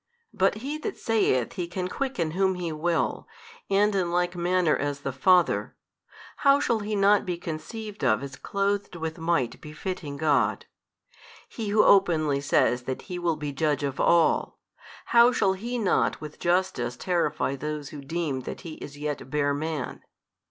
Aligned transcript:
But 0.33 0.55
He 0.65 0.79
That 0.79 0.97
saith 0.97 1.53
He 1.53 1.67
can 1.67 1.87
quicken 1.87 2.31
whom 2.31 2.55
He 2.55 2.71
will, 2.71 3.27
and 3.69 3.93
in 3.93 4.09
like 4.09 4.35
manner 4.35 4.75
as 4.75 5.01
the 5.01 5.11
Father: 5.11 5.75
how 6.37 6.59
shall 6.59 6.79
He 6.79 6.95
not 6.95 7.23
be 7.23 7.37
conceived 7.37 8.03
of 8.03 8.23
as 8.23 8.35
clothed 8.35 8.95
with 8.95 9.19
Might 9.19 9.61
befitting 9.61 10.17
God? 10.17 10.65
He 11.47 11.69
Who 11.69 11.83
openly 11.83 12.41
says 12.41 12.85
that 12.85 13.03
He 13.13 13.19
will 13.19 13.35
be 13.35 13.51
Judge 13.51 13.83
of 13.83 13.99
all, 13.99 14.57
how 15.05 15.31
shall 15.31 15.53
He 15.53 15.77
not 15.77 16.19
with 16.19 16.39
justice 16.39 16.97
terrify 16.97 17.55
those 17.55 17.89
who 17.89 18.01
deem 18.01 18.39
that 18.39 18.61
He 18.61 18.77
is 18.81 18.97
yet 18.97 19.29
bare 19.29 19.53
Man? 19.53 20.01